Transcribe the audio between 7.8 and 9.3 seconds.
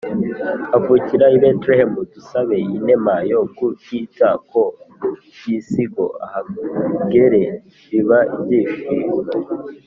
biba ibyishimo